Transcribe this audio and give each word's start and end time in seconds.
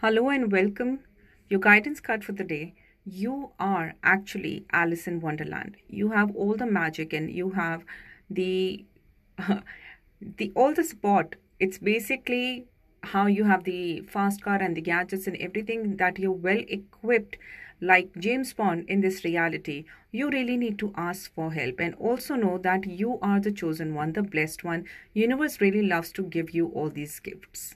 Hello 0.00 0.28
and 0.28 0.52
welcome. 0.52 1.00
Your 1.50 1.58
guidance 1.58 1.98
card 1.98 2.22
for 2.24 2.30
the 2.30 2.44
day. 2.44 2.72
You 3.04 3.50
are 3.58 3.94
actually 4.04 4.64
Alice 4.72 5.08
in 5.08 5.20
Wonderland. 5.20 5.76
You 5.88 6.10
have 6.10 6.36
all 6.36 6.54
the 6.54 6.66
magic 6.66 7.12
and 7.12 7.28
you 7.28 7.50
have 7.50 7.84
the 8.30 8.84
the 10.36 10.52
all 10.54 10.72
the 10.72 10.84
spot. 10.84 11.34
It's 11.58 11.78
basically 11.78 12.68
how 13.02 13.26
you 13.26 13.42
have 13.42 13.64
the 13.64 14.02
fast 14.02 14.40
car 14.40 14.62
and 14.62 14.76
the 14.76 14.80
gadgets 14.82 15.26
and 15.26 15.36
everything 15.38 15.96
that 15.96 16.20
you're 16.20 16.30
well 16.46 16.62
equipped 16.68 17.36
like 17.80 18.16
James 18.20 18.52
Bond 18.52 18.88
in 18.88 19.00
this 19.00 19.24
reality, 19.24 19.84
you 20.12 20.30
really 20.30 20.56
need 20.56 20.78
to 20.78 20.92
ask 20.96 21.34
for 21.34 21.52
help 21.52 21.80
and 21.80 21.96
also 21.96 22.36
know 22.36 22.56
that 22.58 22.86
you 22.86 23.18
are 23.20 23.40
the 23.40 23.50
chosen 23.50 23.96
one, 23.96 24.12
the 24.12 24.22
blessed 24.22 24.62
one. 24.62 24.84
Universe 25.12 25.60
really 25.60 25.82
loves 25.82 26.12
to 26.12 26.22
give 26.22 26.50
you 26.50 26.68
all 26.68 26.88
these 26.88 27.18
gifts. 27.18 27.74